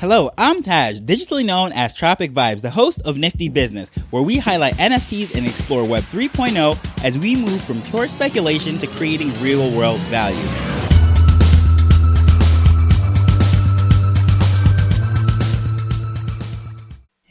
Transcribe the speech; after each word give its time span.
Hello, 0.00 0.30
I'm 0.36 0.60
Taj, 0.60 1.00
digitally 1.00 1.42
known 1.42 1.72
as 1.72 1.94
Tropic 1.94 2.30
Vibes, 2.30 2.60
the 2.60 2.68
host 2.68 3.00
of 3.06 3.16
Nifty 3.16 3.48
Business, 3.48 3.88
where 4.10 4.22
we 4.22 4.36
highlight 4.36 4.74
NFTs 4.74 5.34
and 5.34 5.46
explore 5.46 5.88
Web 5.88 6.02
3.0 6.02 7.02
as 7.02 7.16
we 7.16 7.34
move 7.34 7.62
from 7.62 7.80
pure 7.80 8.06
speculation 8.06 8.76
to 8.76 8.86
creating 8.88 9.30
real 9.40 9.74
world 9.74 9.98
value. 10.00 10.36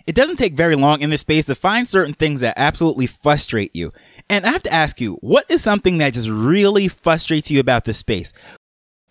It 0.08 0.16
doesn't 0.16 0.38
take 0.38 0.56
very 0.56 0.76
long 0.76 1.02
in 1.02 1.12
this 1.12 1.22
space 1.22 1.46
to 1.46 1.54
find 1.54 1.88
certain 1.88 2.16
things 2.16 2.40
that 2.40 2.56
absolutely 2.58 3.06
frustrate 3.06 3.76
you. 3.76 3.92
And 4.28 4.44
I 4.44 4.50
have 4.50 4.64
to 4.64 4.74
ask 4.74 5.00
you, 5.00 5.20
what 5.22 5.46
is 5.52 5.62
something 5.62 6.00
that 6.00 6.14
just 6.14 6.30
really 6.30 6.88
frustrates 6.88 7.52
you 7.52 7.60
about 7.60 7.86
this 7.86 8.00
space? 8.00 8.34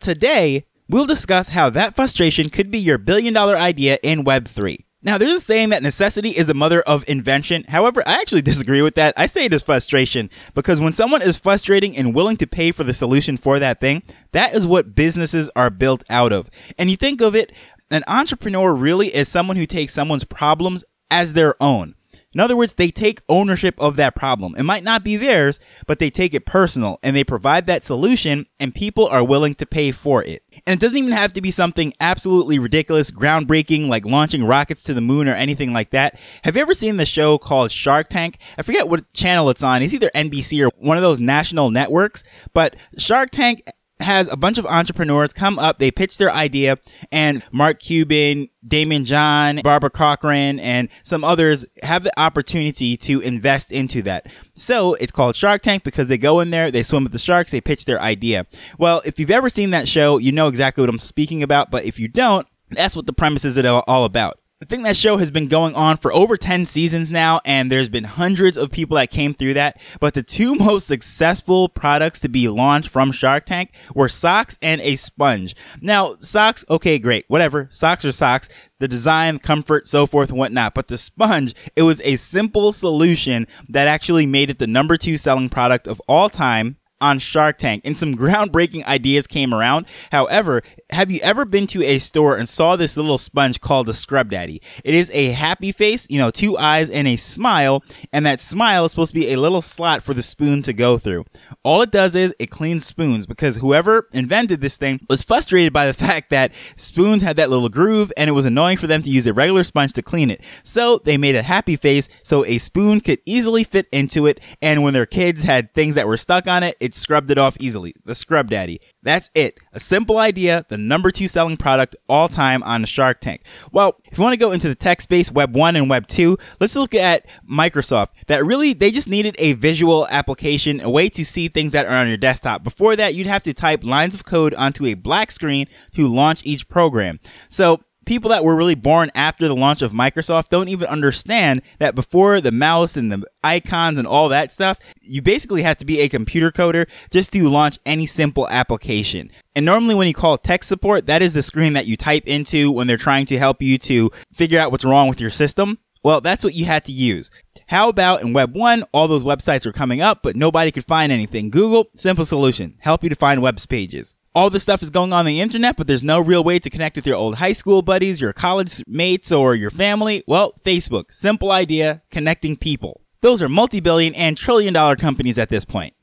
Today, 0.00 0.64
We'll 0.88 1.06
discuss 1.06 1.48
how 1.48 1.70
that 1.70 1.96
frustration 1.96 2.50
could 2.50 2.70
be 2.70 2.78
your 2.78 2.98
billion 2.98 3.32
dollar 3.32 3.56
idea 3.56 3.98
in 4.02 4.24
Web3. 4.24 4.76
Now, 5.02 5.16
there's 5.18 5.32
a 5.32 5.40
saying 5.40 5.70
that 5.70 5.82
necessity 5.82 6.30
is 6.30 6.46
the 6.46 6.54
mother 6.54 6.80
of 6.82 7.08
invention. 7.08 7.64
However, 7.68 8.02
I 8.06 8.20
actually 8.20 8.42
disagree 8.42 8.82
with 8.82 8.94
that. 8.94 9.14
I 9.16 9.26
say 9.26 9.44
it 9.44 9.52
is 9.54 9.62
frustration 9.62 10.28
because 10.54 10.80
when 10.80 10.92
someone 10.92 11.22
is 11.22 11.38
frustrating 11.38 11.96
and 11.96 12.14
willing 12.14 12.36
to 12.38 12.46
pay 12.46 12.70
for 12.70 12.84
the 12.84 12.92
solution 12.92 13.36
for 13.38 13.58
that 13.58 13.80
thing, 13.80 14.02
that 14.32 14.54
is 14.54 14.66
what 14.66 14.94
businesses 14.94 15.50
are 15.56 15.70
built 15.70 16.04
out 16.10 16.32
of. 16.32 16.50
And 16.78 16.90
you 16.90 16.96
think 16.96 17.22
of 17.22 17.34
it, 17.34 17.52
an 17.90 18.02
entrepreneur 18.06 18.74
really 18.74 19.14
is 19.14 19.28
someone 19.28 19.56
who 19.56 19.66
takes 19.66 19.94
someone's 19.94 20.24
problems 20.24 20.84
as 21.10 21.32
their 21.32 21.54
own. 21.62 21.94
In 22.34 22.40
other 22.40 22.56
words, 22.56 22.74
they 22.74 22.90
take 22.90 23.22
ownership 23.28 23.80
of 23.80 23.96
that 23.96 24.14
problem. 24.14 24.54
It 24.56 24.64
might 24.64 24.84
not 24.84 25.04
be 25.04 25.16
theirs, 25.16 25.60
but 25.86 25.98
they 25.98 26.10
take 26.10 26.34
it 26.34 26.44
personal 26.44 26.98
and 27.02 27.14
they 27.14 27.24
provide 27.24 27.66
that 27.66 27.84
solution 27.84 28.46
and 28.58 28.74
people 28.74 29.06
are 29.06 29.24
willing 29.24 29.54
to 29.56 29.66
pay 29.66 29.92
for 29.92 30.22
it. 30.24 30.42
And 30.66 30.78
it 30.78 30.80
doesn't 30.80 30.98
even 30.98 31.12
have 31.12 31.32
to 31.34 31.40
be 31.40 31.50
something 31.50 31.92
absolutely 32.00 32.58
ridiculous, 32.58 33.10
groundbreaking, 33.10 33.88
like 33.88 34.04
launching 34.04 34.44
rockets 34.44 34.82
to 34.84 34.94
the 34.94 35.00
moon 35.00 35.28
or 35.28 35.34
anything 35.34 35.72
like 35.72 35.90
that. 35.90 36.18
Have 36.42 36.56
you 36.56 36.62
ever 36.62 36.74
seen 36.74 36.96
the 36.96 37.06
show 37.06 37.38
called 37.38 37.70
Shark 37.70 38.08
Tank? 38.08 38.38
I 38.58 38.62
forget 38.62 38.88
what 38.88 39.12
channel 39.12 39.50
it's 39.50 39.62
on. 39.62 39.82
It's 39.82 39.94
either 39.94 40.10
NBC 40.14 40.66
or 40.66 40.70
one 40.78 40.96
of 40.96 41.02
those 41.02 41.20
national 41.20 41.70
networks, 41.70 42.24
but 42.52 42.76
Shark 42.98 43.30
Tank 43.30 43.62
has 44.00 44.30
a 44.30 44.36
bunch 44.36 44.58
of 44.58 44.66
entrepreneurs 44.66 45.32
come 45.32 45.58
up, 45.58 45.78
they 45.78 45.90
pitch 45.90 46.18
their 46.18 46.32
idea, 46.32 46.78
and 47.12 47.42
Mark 47.52 47.78
Cuban, 47.78 48.48
Daymond 48.66 49.04
John, 49.04 49.60
Barbara 49.62 49.90
Corcoran, 49.90 50.58
and 50.58 50.88
some 51.02 51.22
others 51.22 51.64
have 51.82 52.02
the 52.02 52.18
opportunity 52.18 52.96
to 52.96 53.20
invest 53.20 53.70
into 53.70 54.02
that. 54.02 54.26
So 54.54 54.94
it's 54.94 55.12
called 55.12 55.36
Shark 55.36 55.62
Tank 55.62 55.84
because 55.84 56.08
they 56.08 56.18
go 56.18 56.40
in 56.40 56.50
there, 56.50 56.70
they 56.70 56.82
swim 56.82 57.04
with 57.04 57.12
the 57.12 57.18
sharks, 57.18 57.50
they 57.50 57.60
pitch 57.60 57.84
their 57.84 58.00
idea. 58.00 58.46
Well, 58.78 59.00
if 59.04 59.18
you've 59.18 59.30
ever 59.30 59.48
seen 59.48 59.70
that 59.70 59.88
show, 59.88 60.18
you 60.18 60.32
know 60.32 60.48
exactly 60.48 60.82
what 60.82 60.90
I'm 60.90 60.98
speaking 60.98 61.42
about, 61.42 61.70
but 61.70 61.84
if 61.84 61.98
you 61.98 62.08
don't, 62.08 62.46
that's 62.70 62.96
what 62.96 63.06
the 63.06 63.12
premise 63.12 63.44
is 63.44 63.56
all 63.58 64.04
about. 64.04 64.38
I 64.64 64.66
think 64.66 64.84
that 64.84 64.96
show 64.96 65.18
has 65.18 65.30
been 65.30 65.48
going 65.48 65.74
on 65.74 65.98
for 65.98 66.10
over 66.14 66.38
10 66.38 66.64
seasons 66.64 67.10
now, 67.10 67.38
and 67.44 67.70
there's 67.70 67.90
been 67.90 68.04
hundreds 68.04 68.56
of 68.56 68.70
people 68.70 68.96
that 68.96 69.10
came 69.10 69.34
through 69.34 69.52
that. 69.54 69.78
But 70.00 70.14
the 70.14 70.22
two 70.22 70.54
most 70.54 70.86
successful 70.86 71.68
products 71.68 72.18
to 72.20 72.30
be 72.30 72.48
launched 72.48 72.88
from 72.88 73.12
Shark 73.12 73.44
Tank 73.44 73.72
were 73.94 74.08
socks 74.08 74.58
and 74.62 74.80
a 74.80 74.96
sponge. 74.96 75.54
Now, 75.82 76.16
socks, 76.18 76.64
okay, 76.70 76.98
great, 76.98 77.26
whatever. 77.28 77.68
Socks 77.70 78.06
are 78.06 78.12
socks. 78.12 78.48
The 78.78 78.88
design, 78.88 79.38
comfort, 79.38 79.86
so 79.86 80.06
forth 80.06 80.30
and 80.30 80.38
whatnot. 80.38 80.72
But 80.74 80.88
the 80.88 80.96
sponge, 80.96 81.54
it 81.76 81.82
was 81.82 82.00
a 82.00 82.16
simple 82.16 82.72
solution 82.72 83.46
that 83.68 83.86
actually 83.86 84.24
made 84.24 84.48
it 84.48 84.58
the 84.58 84.66
number 84.66 84.96
two 84.96 85.18
selling 85.18 85.50
product 85.50 85.86
of 85.86 86.00
all 86.08 86.30
time 86.30 86.78
on 87.00 87.18
Shark 87.18 87.58
Tank 87.58 87.82
and 87.84 87.96
some 87.98 88.14
groundbreaking 88.16 88.84
ideas 88.86 89.26
came 89.26 89.52
around. 89.52 89.86
However, 90.12 90.62
have 90.90 91.10
you 91.10 91.20
ever 91.22 91.44
been 91.44 91.66
to 91.68 91.82
a 91.82 91.98
store 91.98 92.36
and 92.36 92.48
saw 92.48 92.76
this 92.76 92.96
little 92.96 93.18
sponge 93.18 93.60
called 93.60 93.86
the 93.86 93.94
Scrub 93.94 94.30
Daddy? 94.30 94.60
It 94.84 94.94
is 94.94 95.10
a 95.12 95.26
happy 95.30 95.72
face, 95.72 96.06
you 96.08 96.18
know, 96.18 96.30
two 96.30 96.56
eyes 96.56 96.90
and 96.90 97.06
a 97.08 97.16
smile, 97.16 97.82
and 98.12 98.24
that 98.26 98.40
smile 98.40 98.84
is 98.84 98.92
supposed 98.92 99.12
to 99.12 99.18
be 99.20 99.32
a 99.32 99.36
little 99.36 99.62
slot 99.62 100.02
for 100.02 100.14
the 100.14 100.22
spoon 100.22 100.62
to 100.62 100.72
go 100.72 100.98
through. 100.98 101.24
All 101.62 101.82
it 101.82 101.90
does 101.90 102.14
is 102.14 102.34
it 102.38 102.50
cleans 102.50 102.84
spoons 102.84 103.26
because 103.26 103.56
whoever 103.56 104.08
invented 104.12 104.60
this 104.60 104.76
thing 104.76 105.00
was 105.08 105.22
frustrated 105.22 105.72
by 105.72 105.86
the 105.86 105.92
fact 106.04 106.30
that 106.30 106.52
spoons 106.76 107.22
had 107.22 107.36
that 107.36 107.50
little 107.50 107.68
groove 107.68 108.12
and 108.16 108.28
it 108.28 108.32
was 108.34 108.46
annoying 108.46 108.78
for 108.78 108.86
them 108.86 109.02
to 109.02 109.10
use 109.10 109.26
a 109.26 109.32
regular 109.32 109.64
sponge 109.64 109.92
to 109.94 110.02
clean 110.02 110.30
it. 110.30 110.40
So 110.62 110.98
they 110.98 111.16
made 111.16 111.36
a 111.36 111.42
happy 111.42 111.76
face 111.76 112.08
so 112.22 112.44
a 112.44 112.58
spoon 112.58 113.00
could 113.00 113.20
easily 113.26 113.64
fit 113.64 113.88
into 113.92 114.26
it, 114.26 114.40
and 114.62 114.82
when 114.82 114.94
their 114.94 115.06
kids 115.06 115.42
had 115.42 115.72
things 115.74 115.94
that 115.94 116.06
were 116.06 116.16
stuck 116.16 116.46
on 116.46 116.62
it, 116.62 116.76
it 116.84 116.94
scrubbed 116.94 117.30
it 117.30 117.38
off 117.38 117.56
easily. 117.58 117.94
The 118.04 118.14
Scrub 118.14 118.50
Daddy. 118.50 118.78
That's 119.02 119.30
it. 119.34 119.58
A 119.72 119.80
simple 119.80 120.18
idea, 120.18 120.66
the 120.68 120.76
number 120.76 121.10
two 121.10 121.28
selling 121.28 121.56
product 121.56 121.96
all 122.10 122.28
time 122.28 122.62
on 122.62 122.82
the 122.82 122.86
Shark 122.86 123.20
Tank. 123.20 123.40
Well, 123.72 123.96
if 124.04 124.18
you 124.18 124.22
want 124.22 124.34
to 124.34 124.38
go 124.38 124.52
into 124.52 124.68
the 124.68 124.74
tech 124.74 125.00
space, 125.00 125.32
Web 125.32 125.56
1 125.56 125.76
and 125.76 125.88
Web 125.88 126.06
2, 126.06 126.36
let's 126.60 126.76
look 126.76 126.94
at 126.94 127.26
Microsoft. 127.50 128.08
That 128.26 128.44
really, 128.44 128.74
they 128.74 128.90
just 128.90 129.08
needed 129.08 129.34
a 129.38 129.54
visual 129.54 130.06
application, 130.10 130.82
a 130.82 130.90
way 130.90 131.08
to 131.08 131.24
see 131.24 131.48
things 131.48 131.72
that 131.72 131.86
are 131.86 131.96
on 131.96 132.08
your 132.08 132.18
desktop. 132.18 132.62
Before 132.62 132.96
that, 132.96 133.14
you'd 133.14 133.26
have 133.26 133.44
to 133.44 133.54
type 133.54 133.82
lines 133.82 134.12
of 134.12 134.26
code 134.26 134.52
onto 134.52 134.84
a 134.84 134.92
black 134.92 135.32
screen 135.32 135.66
to 135.94 136.06
launch 136.06 136.44
each 136.44 136.68
program. 136.68 137.18
So, 137.48 137.80
people 138.04 138.30
that 138.30 138.44
were 138.44 138.54
really 138.54 138.74
born 138.74 139.10
after 139.14 139.48
the 139.48 139.54
launch 139.54 139.82
of 139.82 139.92
Microsoft 139.92 140.48
don't 140.48 140.68
even 140.68 140.88
understand 140.88 141.62
that 141.78 141.94
before 141.94 142.40
the 142.40 142.52
mouse 142.52 142.96
and 142.96 143.10
the 143.10 143.24
icons 143.42 143.98
and 143.98 144.06
all 144.06 144.28
that 144.28 144.52
stuff, 144.52 144.78
you 145.00 145.22
basically 145.22 145.62
have 145.62 145.76
to 145.78 145.84
be 145.84 146.00
a 146.00 146.08
computer 146.08 146.50
coder 146.50 146.88
just 147.10 147.32
to 147.32 147.48
launch 147.48 147.78
any 147.86 148.06
simple 148.06 148.48
application. 148.48 149.30
And 149.54 149.64
normally 149.64 149.94
when 149.94 150.08
you 150.08 150.14
call 150.14 150.38
tech 150.38 150.64
support, 150.64 151.06
that 151.06 151.22
is 151.22 151.34
the 151.34 151.42
screen 151.42 151.72
that 151.74 151.86
you 151.86 151.96
type 151.96 152.24
into 152.26 152.70
when 152.70 152.86
they're 152.86 152.96
trying 152.96 153.26
to 153.26 153.38
help 153.38 153.62
you 153.62 153.78
to 153.78 154.10
figure 154.32 154.58
out 154.58 154.70
what's 154.70 154.84
wrong 154.84 155.08
with 155.08 155.20
your 155.20 155.30
system. 155.30 155.78
Well, 156.02 156.20
that's 156.20 156.44
what 156.44 156.54
you 156.54 156.66
had 156.66 156.84
to 156.84 156.92
use. 156.92 157.30
How 157.68 157.88
about 157.88 158.20
in 158.20 158.34
Web 158.34 158.54
1, 158.54 158.84
all 158.92 159.08
those 159.08 159.24
websites 159.24 159.64
were 159.64 159.72
coming 159.72 160.02
up, 160.02 160.22
but 160.22 160.36
nobody 160.36 160.70
could 160.70 160.84
find 160.84 161.10
anything. 161.10 161.48
Google, 161.48 161.88
simple 161.94 162.26
solution, 162.26 162.76
help 162.80 163.02
you 163.02 163.08
to 163.08 163.16
find 163.16 163.40
web 163.40 163.58
pages 163.68 164.14
all 164.34 164.50
this 164.50 164.62
stuff 164.62 164.82
is 164.82 164.90
going 164.90 165.12
on, 165.12 165.20
on 165.20 165.26
the 165.26 165.40
internet, 165.40 165.76
but 165.76 165.86
there's 165.86 166.02
no 166.02 166.18
real 166.18 166.42
way 166.42 166.58
to 166.58 166.68
connect 166.68 166.96
with 166.96 167.06
your 167.06 167.16
old 167.16 167.36
high 167.36 167.52
school 167.52 167.82
buddies, 167.82 168.20
your 168.20 168.32
college 168.32 168.82
mates, 168.86 169.30
or 169.30 169.54
your 169.54 169.70
family. 169.70 170.24
Well, 170.26 170.52
Facebook. 170.64 171.12
Simple 171.12 171.52
idea, 171.52 172.02
connecting 172.10 172.56
people. 172.56 173.00
Those 173.20 173.40
are 173.40 173.48
multi 173.48 173.80
billion 173.80 174.14
and 174.14 174.36
trillion 174.36 174.74
dollar 174.74 174.96
companies 174.96 175.38
at 175.38 175.48
this 175.48 175.64
point. 175.64 175.94